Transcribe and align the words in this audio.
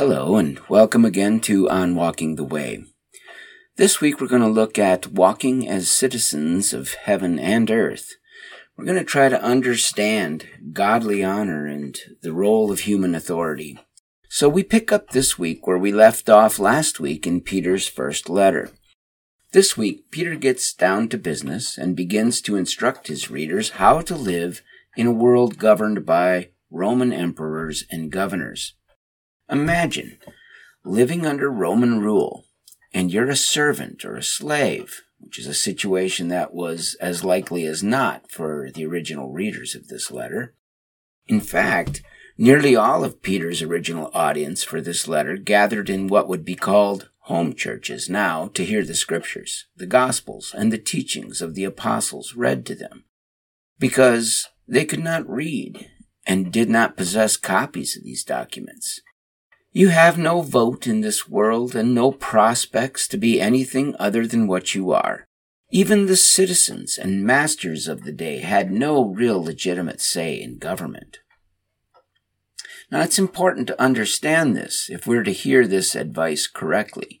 Hello, 0.00 0.36
and 0.36 0.60
welcome 0.68 1.04
again 1.04 1.40
to 1.40 1.68
On 1.68 1.96
Walking 1.96 2.36
the 2.36 2.44
Way. 2.44 2.84
This 3.78 4.00
week 4.00 4.20
we're 4.20 4.28
going 4.28 4.42
to 4.42 4.46
look 4.46 4.78
at 4.78 5.08
walking 5.08 5.68
as 5.68 5.90
citizens 5.90 6.72
of 6.72 6.94
heaven 6.94 7.40
and 7.40 7.68
earth. 7.68 8.12
We're 8.76 8.84
going 8.84 8.98
to 8.98 9.04
try 9.04 9.28
to 9.28 9.42
understand 9.42 10.46
godly 10.72 11.24
honor 11.24 11.66
and 11.66 11.98
the 12.22 12.32
role 12.32 12.70
of 12.70 12.78
human 12.78 13.16
authority. 13.16 13.76
So 14.28 14.48
we 14.48 14.62
pick 14.62 14.92
up 14.92 15.10
this 15.10 15.36
week 15.36 15.66
where 15.66 15.76
we 15.76 15.90
left 15.90 16.30
off 16.30 16.60
last 16.60 17.00
week 17.00 17.26
in 17.26 17.40
Peter's 17.40 17.88
first 17.88 18.30
letter. 18.30 18.70
This 19.50 19.76
week, 19.76 20.12
Peter 20.12 20.36
gets 20.36 20.72
down 20.72 21.08
to 21.08 21.18
business 21.18 21.76
and 21.76 21.96
begins 21.96 22.40
to 22.42 22.54
instruct 22.54 23.08
his 23.08 23.32
readers 23.32 23.70
how 23.70 24.02
to 24.02 24.14
live 24.14 24.62
in 24.96 25.08
a 25.08 25.12
world 25.12 25.58
governed 25.58 26.06
by 26.06 26.50
Roman 26.70 27.12
emperors 27.12 27.82
and 27.90 28.12
governors. 28.12 28.74
Imagine 29.50 30.18
living 30.84 31.24
under 31.24 31.50
Roman 31.50 32.00
rule 32.00 32.44
and 32.92 33.12
you're 33.12 33.30
a 33.30 33.36
servant 33.36 34.04
or 34.04 34.16
a 34.16 34.22
slave, 34.22 35.02
which 35.18 35.38
is 35.38 35.46
a 35.46 35.54
situation 35.54 36.28
that 36.28 36.54
was 36.54 36.96
as 37.00 37.24
likely 37.24 37.64
as 37.64 37.82
not 37.82 38.30
for 38.30 38.70
the 38.72 38.84
original 38.84 39.30
readers 39.30 39.74
of 39.74 39.88
this 39.88 40.10
letter. 40.10 40.54
In 41.26 41.40
fact, 41.40 42.02
nearly 42.36 42.74
all 42.76 43.04
of 43.04 43.22
Peter's 43.22 43.62
original 43.62 44.10
audience 44.14 44.62
for 44.64 44.80
this 44.80 45.08
letter 45.08 45.36
gathered 45.36 45.90
in 45.90 46.06
what 46.06 46.28
would 46.28 46.44
be 46.44 46.54
called 46.54 47.10
home 47.22 47.54
churches 47.54 48.08
now 48.08 48.48
to 48.54 48.64
hear 48.64 48.84
the 48.84 48.94
scriptures, 48.94 49.66
the 49.76 49.86
gospels, 49.86 50.54
and 50.56 50.72
the 50.72 50.78
teachings 50.78 51.42
of 51.42 51.54
the 51.54 51.64
apostles 51.64 52.34
read 52.34 52.64
to 52.64 52.74
them, 52.74 53.04
because 53.78 54.48
they 54.66 54.86
could 54.86 55.04
not 55.04 55.28
read 55.28 55.90
and 56.26 56.52
did 56.52 56.70
not 56.70 56.96
possess 56.96 57.36
copies 57.36 57.96
of 57.96 58.02
these 58.02 58.24
documents. 58.24 59.00
You 59.72 59.88
have 59.88 60.16
no 60.16 60.40
vote 60.40 60.86
in 60.86 61.02
this 61.02 61.28
world 61.28 61.76
and 61.76 61.94
no 61.94 62.10
prospects 62.10 63.06
to 63.08 63.18
be 63.18 63.40
anything 63.40 63.94
other 63.98 64.26
than 64.26 64.46
what 64.46 64.74
you 64.74 64.92
are. 64.92 65.26
Even 65.70 66.06
the 66.06 66.16
citizens 66.16 66.96
and 66.96 67.26
masters 67.26 67.86
of 67.86 68.04
the 68.04 68.12
day 68.12 68.38
had 68.38 68.72
no 68.72 69.04
real 69.04 69.42
legitimate 69.42 70.00
say 70.00 70.40
in 70.40 70.56
government. 70.56 71.18
Now 72.90 73.02
it's 73.02 73.18
important 73.18 73.66
to 73.66 73.80
understand 73.80 74.56
this 74.56 74.88
if 74.88 75.06
we're 75.06 75.22
to 75.24 75.32
hear 75.32 75.66
this 75.66 75.94
advice 75.94 76.46
correctly. 76.46 77.20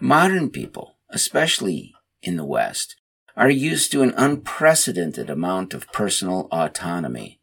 Modern 0.00 0.50
people, 0.50 0.96
especially 1.10 1.94
in 2.20 2.36
the 2.36 2.44
West, 2.44 2.96
are 3.36 3.50
used 3.50 3.92
to 3.92 4.02
an 4.02 4.12
unprecedented 4.16 5.30
amount 5.30 5.72
of 5.72 5.86
personal 5.92 6.48
autonomy. 6.50 7.37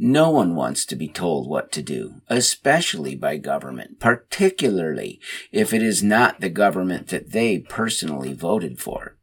No 0.00 0.30
one 0.30 0.54
wants 0.54 0.86
to 0.86 0.96
be 0.96 1.08
told 1.08 1.48
what 1.48 1.72
to 1.72 1.82
do, 1.82 2.20
especially 2.28 3.16
by 3.16 3.36
government, 3.36 3.98
particularly 3.98 5.20
if 5.50 5.74
it 5.74 5.82
is 5.82 6.04
not 6.04 6.40
the 6.40 6.48
government 6.48 7.08
that 7.08 7.32
they 7.32 7.58
personally 7.58 8.32
voted 8.32 8.78
for. 8.78 9.16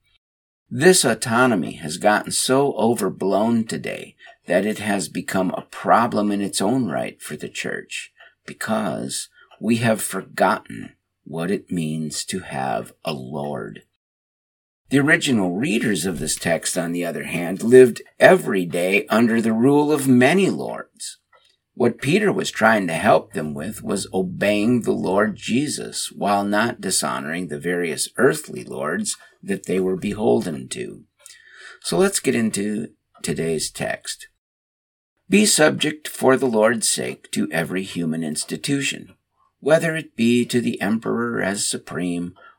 This 0.70 1.06
autonomy 1.06 1.76
has 1.76 1.98
gotten 1.98 2.34
so 2.34 2.74
overblown 2.74 3.64
today 3.64 4.18
that 4.48 4.66
it 4.66 4.80
has 4.80 5.08
become 5.08 5.52
a 5.52 5.66
problem 5.72 6.30
in 6.30 6.42
its 6.42 6.62
own 6.62 6.90
right 6.90 7.22
for 7.22 7.38
the 7.38 7.48
church 7.48 8.12
because 8.46 9.30
we 9.62 9.78
have 9.78 10.02
forgotten 10.02 10.98
what 11.24 11.52
it 11.52 11.72
means 11.72 12.26
to 12.26 12.40
have 12.40 12.92
a 13.06 13.14
Lord. 13.14 13.84
The 14.90 15.00
original 15.00 15.52
readers 15.52 16.06
of 16.06 16.20
this 16.20 16.36
text, 16.36 16.78
on 16.78 16.92
the 16.92 17.04
other 17.04 17.24
hand, 17.24 17.64
lived 17.64 18.04
every 18.20 18.66
day 18.66 19.08
under 19.08 19.42
the 19.42 19.54
rule 19.54 19.92
of 19.92 20.08
many 20.08 20.50
lords. 20.50 21.18
What 21.74 22.02
Peter 22.02 22.32
was 22.32 22.52
trying 22.52 22.86
to 22.88 22.94
help 22.94 23.34
them 23.34 23.54
with 23.54 23.84
was 23.84 24.08
obeying 24.14 24.82
the 24.82 24.94
Lord 24.94 25.36
Jesus 25.36 26.12
while 26.12 26.46
not 26.46 26.82
dishonoring 26.82 27.48
the 27.48 27.60
various 27.60 28.10
earthly 28.18 28.64
lords 28.64 29.18
that 29.42 29.66
they 29.66 29.80
were 29.80 29.98
beholden 29.98 30.70
to. 30.70 31.04
So 31.82 31.98
let's 31.98 32.20
get 32.20 32.36
into 32.36 32.90
today's 33.24 33.72
text. 33.72 34.28
Be 35.28 35.48
subject 35.48 36.08
for 36.08 36.38
the 36.38 36.46
Lord's 36.46 36.88
sake 36.88 37.32
to 37.32 37.52
every 37.52 37.82
human 37.82 38.24
institution, 38.24 39.16
whether 39.60 39.96
it 39.96 40.16
be 40.16 40.46
to 40.46 40.62
the 40.62 40.80
emperor 40.80 41.42
as 41.42 41.68
supreme 41.68 42.36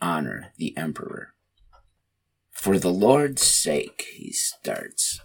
honor 0.00 0.52
the 0.56 0.76
emperor. 0.76 1.34
For 2.50 2.78
the 2.78 2.92
Lord's 2.92 3.42
sake, 3.42 4.06
he 4.14 4.32
starts. 4.32 5.20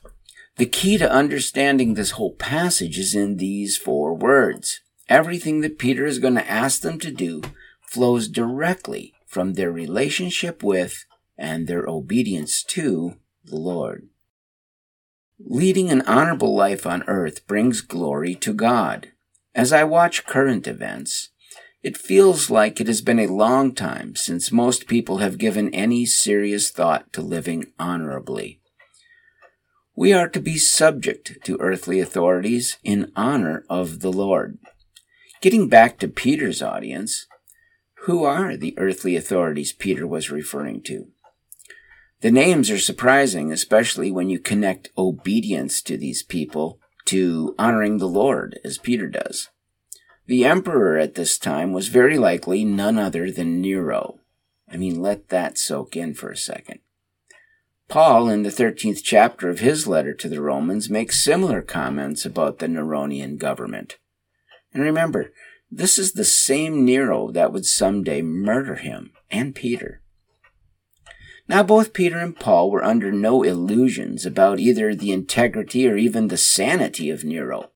The 0.57 0.66
key 0.67 0.97
to 1.00 1.11
understanding 1.11 1.94
this 1.94 2.11
whole 2.11 2.35
passage 2.35 3.00
is 3.00 3.16
in 3.16 3.38
these 3.38 3.75
four 3.75 4.13
words. 4.13 4.81
Everything 5.09 5.62
that 5.62 5.79
Peter 5.79 6.06
is 6.06 6.19
going 6.19 6.35
to 6.35 6.50
ask 6.50 6.81
them 6.81 7.00
to 7.00 7.12
do 7.12 7.41
flows 7.81 8.28
directly 8.28 9.13
from 9.25 9.53
their 9.53 9.72
relationship 9.72 10.62
with 10.63 11.06
and 11.38 11.67
their 11.67 11.88
obedience 11.88 12.63
to 12.63 13.17
the 13.44 13.56
Lord. 13.56 14.07
Leading 15.39 15.89
an 15.89 16.03
honorable 16.03 16.56
life 16.56 16.85
on 16.85 17.03
earth 17.07 17.45
brings 17.47 17.81
glory 17.81 18.35
to 18.35 18.53
God. 18.53 19.12
As 19.56 19.73
I 19.73 19.83
watch 19.83 20.25
current 20.25 20.67
events, 20.67 21.29
it 21.83 21.97
feels 21.97 22.49
like 22.49 22.79
it 22.79 22.88
has 22.88 23.01
been 23.01 23.19
a 23.19 23.27
long 23.27 23.75
time 23.75 24.16
since 24.16 24.51
most 24.51 24.88
people 24.88 25.17
have 25.17 25.38
given 25.38 25.73
any 25.73 26.05
serious 26.05 26.69
thought 26.69 27.11
to 27.11 27.21
living 27.21 27.66
honorably. 27.77 28.61
We 29.95 30.13
are 30.13 30.29
to 30.29 30.39
be 30.39 30.57
subject 30.57 31.38
to 31.44 31.59
earthly 31.59 31.99
authorities 31.99 32.77
in 32.83 33.11
honor 33.16 33.66
of 33.69 33.99
the 33.99 34.11
Lord. 34.11 34.57
Getting 35.41 35.67
back 35.67 35.99
to 35.99 36.07
Peter's 36.07 36.61
audience, 36.61 37.27
who 38.05 38.23
are 38.23 38.55
the 38.55 38.73
earthly 38.77 39.17
authorities 39.17 39.73
Peter 39.73 40.07
was 40.07 40.31
referring 40.31 40.81
to? 40.83 41.07
The 42.21 42.31
names 42.31 42.71
are 42.71 42.79
surprising, 42.79 43.51
especially 43.51 44.09
when 44.09 44.29
you 44.29 44.39
connect 44.39 44.89
obedience 44.97 45.81
to 45.81 45.97
these 45.97 46.23
people 46.23 46.79
to 47.05 47.53
honoring 47.59 47.97
the 47.97 48.07
Lord, 48.07 48.59
as 48.63 48.77
Peter 48.77 49.07
does. 49.07 49.50
The 50.25 50.45
emperor 50.45 50.97
at 50.97 51.16
this 51.16 51.38
time 51.38 51.73
was 51.73 51.89
very 51.89 52.17
likely 52.17 52.63
none 52.63 52.97
other 52.97 53.29
than 53.29 53.61
Nero. 53.61 54.19
I 54.72 54.78
mean, 54.78 55.01
let 55.01 55.29
that 55.29 55.57
soak 55.57 55.97
in 55.97 56.13
for 56.13 56.29
a 56.29 56.38
second. 56.38 56.79
Paul, 57.89 58.29
in 58.29 58.44
the 58.44 58.50
13th 58.50 59.01
chapter 59.03 59.50
of 59.50 59.59
his 59.59 59.85
letter 59.85 60.13
to 60.13 60.29
the 60.29 60.41
Romans, 60.41 60.89
makes 60.89 61.23
similar 61.23 61.62
comments 61.62 62.25
about 62.25 62.59
the 62.59 62.67
Neronian 62.67 63.38
government. 63.38 63.97
And 64.73 64.81
remember, 64.81 65.33
this 65.69 65.97
is 65.97 66.13
the 66.13 66.23
same 66.23 66.85
Nero 66.85 67.29
that 67.31 67.51
would 67.51 67.66
someday 67.66 68.22
murder 68.22 68.75
him 68.75 69.12
and 69.29 69.53
Peter. 69.53 70.01
Now, 71.47 71.62
both 71.62 71.94
Peter 71.94 72.19
and 72.19 72.39
Paul 72.39 72.72
were 72.72 72.83
under 72.83 73.12
no 73.12 73.44
illusions 73.44 74.25
about 74.25 74.59
either 74.59 74.95
the 74.95 75.12
integrity 75.12 75.88
or 75.88 75.97
even 75.97 76.29
the 76.29 76.38
sanity 76.38 77.09
of 77.09 77.25
Nero. 77.25 77.72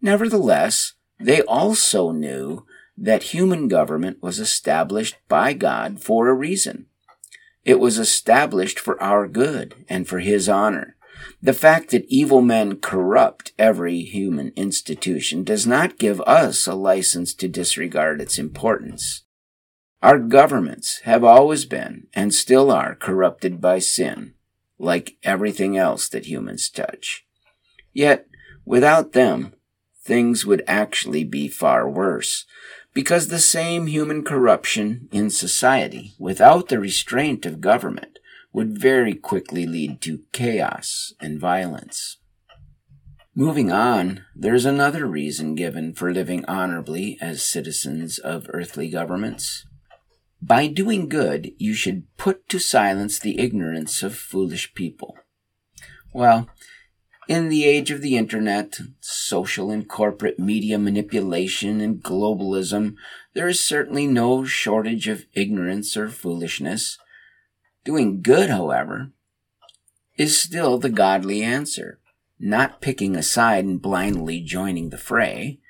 Nevertheless, 0.00 0.94
they 1.18 1.42
also 1.42 2.10
knew 2.10 2.66
that 2.96 3.34
human 3.34 3.68
government 3.68 4.22
was 4.22 4.38
established 4.38 5.16
by 5.28 5.52
God 5.52 6.00
for 6.00 6.28
a 6.28 6.34
reason. 6.34 6.86
It 7.64 7.80
was 7.80 7.98
established 7.98 8.78
for 8.78 9.00
our 9.02 9.28
good 9.28 9.84
and 9.88 10.06
for 10.06 10.18
His 10.18 10.48
honor. 10.48 10.96
The 11.40 11.52
fact 11.52 11.90
that 11.90 12.04
evil 12.08 12.40
men 12.40 12.76
corrupt 12.76 13.52
every 13.58 14.02
human 14.02 14.52
institution 14.56 15.44
does 15.44 15.66
not 15.66 15.98
give 15.98 16.20
us 16.22 16.66
a 16.66 16.74
license 16.74 17.34
to 17.34 17.48
disregard 17.48 18.20
its 18.20 18.38
importance. 18.38 19.24
Our 20.02 20.18
governments 20.18 21.00
have 21.04 21.22
always 21.22 21.64
been 21.64 22.08
and 22.12 22.34
still 22.34 22.72
are 22.72 22.96
corrupted 22.96 23.60
by 23.60 23.78
sin, 23.78 24.34
like 24.78 25.16
everything 25.22 25.76
else 25.76 26.08
that 26.08 26.26
humans 26.26 26.68
touch. 26.68 27.24
Yet, 27.92 28.26
without 28.64 29.12
them, 29.12 29.54
things 30.04 30.44
would 30.44 30.62
actually 30.66 31.24
be 31.24 31.48
far 31.48 31.88
worse. 31.88 32.44
Because 32.94 33.28
the 33.28 33.38
same 33.38 33.86
human 33.86 34.22
corruption 34.22 35.08
in 35.12 35.30
society, 35.30 36.12
without 36.18 36.68
the 36.68 36.78
restraint 36.78 37.46
of 37.46 37.60
government, 37.60 38.18
would 38.52 38.78
very 38.78 39.14
quickly 39.14 39.66
lead 39.66 40.00
to 40.02 40.24
chaos 40.32 41.14
and 41.20 41.40
violence. 41.40 42.18
Moving 43.34 43.72
on, 43.72 44.26
there's 44.36 44.66
another 44.66 45.06
reason 45.06 45.54
given 45.54 45.94
for 45.94 46.12
living 46.12 46.44
honorably 46.44 47.16
as 47.22 47.42
citizens 47.42 48.18
of 48.18 48.46
earthly 48.50 48.90
governments. 48.90 49.64
By 50.42 50.66
doing 50.66 51.08
good, 51.08 51.52
you 51.56 51.72
should 51.72 52.04
put 52.18 52.46
to 52.50 52.58
silence 52.58 53.18
the 53.18 53.38
ignorance 53.38 54.02
of 54.02 54.14
foolish 54.14 54.74
people. 54.74 55.16
Well, 56.12 56.48
in 57.28 57.48
the 57.48 57.64
age 57.64 57.90
of 57.90 58.00
the 58.00 58.16
internet, 58.16 58.78
social 59.00 59.70
and 59.70 59.88
corporate 59.88 60.38
media 60.38 60.78
manipulation, 60.78 61.80
and 61.80 62.02
globalism, 62.02 62.96
there 63.34 63.48
is 63.48 63.64
certainly 63.64 64.06
no 64.06 64.44
shortage 64.44 65.08
of 65.08 65.26
ignorance 65.34 65.96
or 65.96 66.08
foolishness. 66.08 66.98
Doing 67.84 68.22
good, 68.22 68.50
however, 68.50 69.12
is 70.16 70.38
still 70.38 70.78
the 70.78 70.90
godly 70.90 71.42
answer 71.42 71.98
not 72.42 72.80
picking 72.80 73.14
a 73.14 73.22
side 73.22 73.64
and 73.64 73.80
blindly 73.80 74.40
joining 74.40 74.90
the 74.90 74.98
fray. 74.98 75.60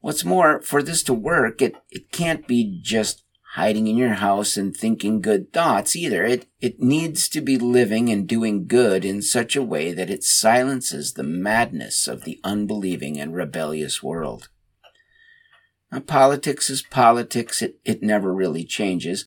What's 0.00 0.24
more, 0.24 0.62
for 0.62 0.80
this 0.82 1.02
to 1.04 1.14
work, 1.14 1.60
it, 1.60 1.74
it 1.90 2.12
can't 2.12 2.46
be 2.46 2.80
just 2.80 3.24
hiding 3.52 3.86
in 3.86 3.98
your 3.98 4.14
house 4.14 4.56
and 4.56 4.74
thinking 4.74 5.20
good 5.20 5.52
thoughts 5.52 5.94
either. 5.94 6.24
It, 6.24 6.46
it 6.62 6.80
needs 6.80 7.28
to 7.28 7.42
be 7.42 7.58
living 7.58 8.08
and 8.08 8.26
doing 8.26 8.66
good 8.66 9.04
in 9.04 9.20
such 9.20 9.54
a 9.54 9.62
way 9.62 9.92
that 9.92 10.08
it 10.08 10.24
silences 10.24 11.12
the 11.12 11.22
madness 11.22 12.08
of 12.08 12.24
the 12.24 12.40
unbelieving 12.42 13.20
and 13.20 13.34
rebellious 13.34 14.02
world. 14.02 14.48
Now, 15.90 16.00
politics 16.00 16.70
is 16.70 16.80
politics. 16.80 17.60
It, 17.60 17.78
it 17.84 18.02
never 18.02 18.32
really 18.32 18.64
changes. 18.64 19.26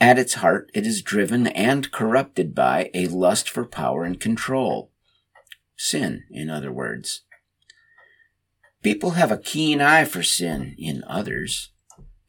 At 0.00 0.18
its 0.18 0.34
heart, 0.34 0.70
it 0.72 0.86
is 0.86 1.02
driven 1.02 1.46
and 1.48 1.92
corrupted 1.92 2.54
by 2.54 2.90
a 2.94 3.06
lust 3.08 3.50
for 3.50 3.66
power 3.66 4.04
and 4.04 4.18
control. 4.18 4.90
Sin, 5.76 6.24
in 6.30 6.48
other 6.48 6.72
words. 6.72 7.20
People 8.82 9.10
have 9.10 9.30
a 9.30 9.36
keen 9.36 9.82
eye 9.82 10.06
for 10.06 10.22
sin 10.22 10.74
in 10.78 11.04
others, 11.06 11.71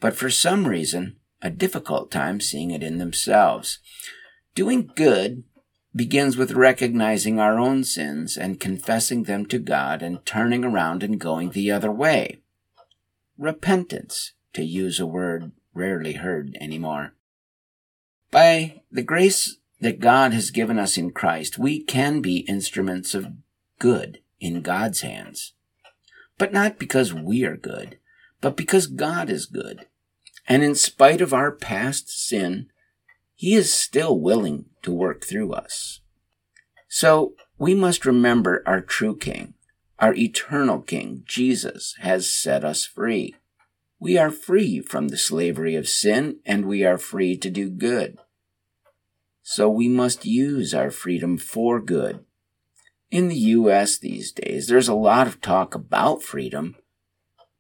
but 0.04 0.18
for 0.18 0.30
some 0.30 0.68
reason, 0.68 1.16
a 1.42 1.50
difficult 1.50 2.12
time 2.12 2.42
seeing 2.42 2.72
it 2.72 2.84
in 2.84 2.98
themselves. 2.98 3.80
Doing 4.54 4.92
good 4.98 5.46
begins 5.96 6.36
with 6.36 6.52
recognizing 6.52 7.40
our 7.40 7.58
own 7.58 7.86
sins 7.86 8.36
and 8.36 8.60
confessing 8.60 9.24
them 9.24 9.46
to 9.46 9.60
God 9.60 10.02
and 10.02 10.26
turning 10.26 10.66
around 10.66 11.04
and 11.04 11.22
going 11.22 11.52
the 11.52 11.72
other 11.72 11.90
way. 11.90 12.42
Repentance, 13.38 14.34
to 14.52 14.62
use 14.62 15.00
a 15.00 15.06
word 15.06 15.54
rarely 15.74 16.16
heard 16.16 16.58
anymore. 16.60 17.14
By 18.30 18.82
the 18.92 19.04
grace 19.04 19.56
that 19.80 20.02
God 20.02 20.34
has 20.34 20.52
given 20.52 20.78
us 20.78 20.98
in 20.98 21.12
Christ, 21.12 21.58
we 21.58 21.82
can 21.82 22.20
be 22.20 22.40
instruments 22.40 23.16
of 23.16 23.32
good 23.80 24.20
in 24.42 24.64
God's 24.64 25.00
hands. 25.00 25.54
But 26.38 26.52
not 26.52 26.78
because 26.78 27.14
we 27.14 27.46
are 27.46 27.56
good, 27.56 28.00
but 28.42 28.58
because 28.58 28.88
God 28.88 29.30
is 29.30 29.46
good. 29.46 29.86
And 30.48 30.64
in 30.64 30.76
spite 30.76 31.22
of 31.22 31.34
our 31.34 31.52
past 31.52 32.10
sin, 32.10 32.68
He 33.36 33.54
is 33.54 33.74
still 33.74 34.20
willing 34.20 34.66
to 34.82 34.92
work 34.92 35.26
through 35.26 35.54
us. 35.54 36.02
So 36.88 37.34
we 37.58 37.74
must 37.74 38.06
remember 38.06 38.62
our 38.66 38.82
true 38.82 39.16
King, 39.16 39.54
our 40.00 40.14
eternal 40.14 40.82
King, 40.82 41.24
Jesus, 41.26 41.96
has 42.00 42.30
set 42.30 42.64
us 42.64 42.86
free. 42.86 43.36
We 44.00 44.18
are 44.18 44.32
free 44.32 44.82
from 44.82 45.08
the 45.08 45.18
slavery 45.18 45.76
of 45.76 45.88
sin 45.88 46.40
and 46.46 46.66
we 46.66 46.84
are 46.84 46.98
free 46.98 47.38
to 47.38 47.50
do 47.50 47.70
good. 47.70 48.18
So 49.42 49.70
we 49.70 49.88
must 49.88 50.26
use 50.26 50.74
our 50.74 50.92
freedom 50.92 51.38
for 51.38 51.80
good. 51.80 52.26
In 53.12 53.28
the 53.28 53.36
US 53.36 53.98
these 53.98 54.32
days, 54.32 54.68
there's 54.68 54.88
a 54.88 54.94
lot 54.94 55.28
of 55.28 55.40
talk 55.40 55.76
about 55.76 56.24
freedom, 56.24 56.76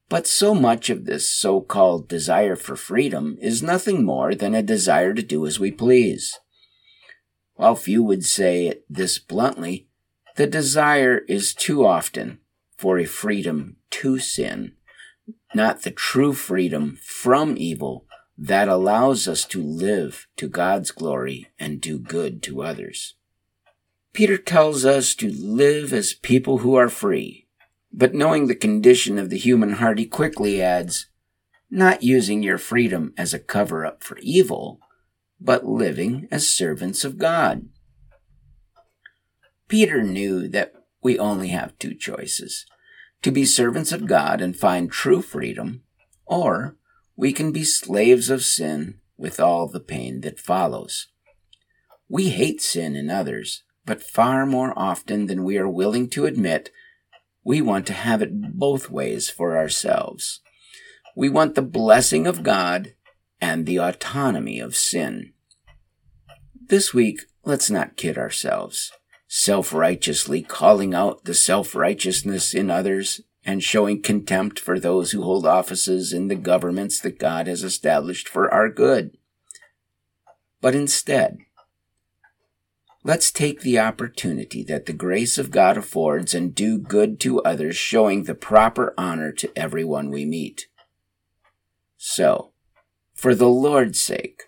but 0.09 0.27
so 0.27 0.53
much 0.53 0.89
of 0.89 1.05
this 1.05 1.29
so 1.29 1.61
called 1.61 2.07
desire 2.07 2.55
for 2.55 2.75
freedom 2.75 3.37
is 3.41 3.63
nothing 3.63 4.03
more 4.03 4.35
than 4.35 4.53
a 4.53 4.61
desire 4.61 5.13
to 5.13 5.23
do 5.23 5.45
as 5.45 5.59
we 5.59 5.71
please. 5.71 6.39
While 7.55 7.75
few 7.75 8.03
would 8.03 8.25
say 8.25 8.67
it 8.67 8.85
this 8.89 9.19
bluntly, 9.19 9.87
the 10.35 10.47
desire 10.47 11.19
is 11.27 11.53
too 11.53 11.85
often 11.85 12.39
for 12.77 12.97
a 12.97 13.05
freedom 13.05 13.77
to 13.91 14.19
sin, 14.19 14.73
not 15.53 15.83
the 15.83 15.91
true 15.91 16.33
freedom 16.33 16.97
from 17.01 17.55
evil 17.57 18.05
that 18.37 18.67
allows 18.67 19.27
us 19.27 19.45
to 19.45 19.61
live 19.61 20.27
to 20.37 20.47
God's 20.47 20.91
glory 20.91 21.47
and 21.59 21.79
do 21.79 21.99
good 21.99 22.41
to 22.43 22.63
others. 22.63 23.15
Peter 24.11 24.37
tells 24.37 24.85
us 24.85 25.15
to 25.15 25.31
live 25.31 25.93
as 25.93 26.13
people 26.13 26.59
who 26.59 26.75
are 26.75 26.89
free, 26.89 27.42
but 27.93 28.15
knowing 28.15 28.47
the 28.47 28.55
condition 28.55 29.19
of 29.19 29.29
the 29.29 29.37
human 29.37 29.73
heart, 29.73 29.99
he 29.99 30.05
quickly 30.05 30.61
adds, 30.61 31.07
not 31.69 32.03
using 32.03 32.41
your 32.41 32.57
freedom 32.57 33.13
as 33.17 33.33
a 33.33 33.39
cover 33.39 33.85
up 33.85 34.03
for 34.03 34.17
evil, 34.19 34.79
but 35.39 35.65
living 35.65 36.27
as 36.31 36.49
servants 36.49 37.03
of 37.03 37.19
God. 37.19 37.67
Peter 39.67 40.01
knew 40.01 40.47
that 40.47 40.73
we 41.01 41.19
only 41.19 41.49
have 41.49 41.77
two 41.77 41.93
choices 41.93 42.65
to 43.21 43.31
be 43.31 43.45
servants 43.45 43.91
of 43.91 44.07
God 44.07 44.41
and 44.41 44.57
find 44.57 44.91
true 44.91 45.21
freedom, 45.21 45.83
or 46.25 46.75
we 47.15 47.31
can 47.31 47.51
be 47.51 47.63
slaves 47.63 48.29
of 48.29 48.43
sin 48.43 48.99
with 49.17 49.39
all 49.39 49.67
the 49.67 49.79
pain 49.79 50.21
that 50.21 50.39
follows. 50.39 51.07
We 52.09 52.29
hate 52.29 52.61
sin 52.61 52.95
in 52.95 53.09
others, 53.09 53.63
but 53.85 54.03
far 54.03 54.45
more 54.45 54.77
often 54.77 55.27
than 55.27 55.43
we 55.43 55.57
are 55.57 55.69
willing 55.69 56.09
to 56.11 56.25
admit, 56.25 56.69
we 57.43 57.61
want 57.61 57.85
to 57.87 57.93
have 57.93 58.21
it 58.21 58.57
both 58.57 58.89
ways 58.89 59.29
for 59.29 59.57
ourselves. 59.57 60.41
We 61.15 61.29
want 61.29 61.55
the 61.55 61.61
blessing 61.61 62.25
of 62.25 62.43
God 62.43 62.95
and 63.41 63.65
the 63.65 63.79
autonomy 63.79 64.59
of 64.59 64.75
sin. 64.75 65.33
This 66.67 66.93
week, 66.93 67.21
let's 67.43 67.69
not 67.69 67.97
kid 67.97 68.17
ourselves, 68.17 68.91
self 69.27 69.73
righteously 69.73 70.41
calling 70.41 70.93
out 70.93 71.25
the 71.25 71.33
self 71.33 71.75
righteousness 71.75 72.53
in 72.53 72.71
others 72.71 73.21
and 73.45 73.61
showing 73.61 74.01
contempt 74.01 74.59
for 74.59 74.79
those 74.79 75.11
who 75.11 75.21
hold 75.21 75.45
offices 75.45 76.13
in 76.13 76.29
the 76.29 76.35
governments 76.35 77.01
that 77.01 77.19
God 77.19 77.47
has 77.47 77.63
established 77.63 78.29
for 78.29 78.51
our 78.53 78.69
good. 78.69 79.17
But 80.61 80.75
instead, 80.75 81.39
let's 83.03 83.31
take 83.31 83.61
the 83.61 83.79
opportunity 83.79 84.63
that 84.63 84.85
the 84.85 84.93
grace 84.93 85.37
of 85.37 85.51
God 85.51 85.77
affords 85.77 86.33
and 86.33 86.55
do 86.55 86.77
good 86.77 87.19
to 87.21 87.41
others, 87.43 87.75
showing 87.75 88.23
the 88.23 88.35
proper 88.35 88.93
honor 88.97 89.31
to 89.33 89.51
everyone 89.55 90.09
we 90.09 90.25
meet. 90.25 90.67
So, 91.97 92.51
for 93.13 93.35
the 93.35 93.49
Lord's 93.49 93.99
sake, 93.99 94.43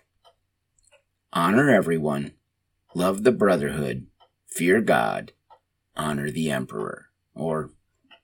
honor 1.32 1.70
everyone, 1.70 2.32
love 2.94 3.24
the 3.24 3.32
brotherhood, 3.32 4.06
fear 4.46 4.80
God, 4.80 5.32
honor 5.96 6.30
the 6.30 6.50
emperor, 6.50 7.06
or 7.34 7.70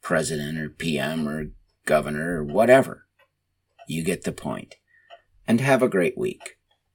president 0.02 0.58
or 0.58 0.68
PM 0.68 1.28
or 1.28 1.50
governor 1.86 2.38
or 2.38 2.44
whatever. 2.44 3.06
You 3.86 4.02
get 4.02 4.24
the 4.24 4.32
point. 4.32 4.76
And 5.46 5.60
have 5.60 5.82
a 5.82 5.88
great 5.88 6.16
week. 6.16 6.56